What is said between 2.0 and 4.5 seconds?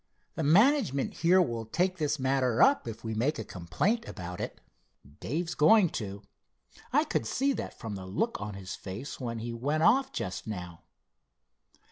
matter up, if we make a complaint about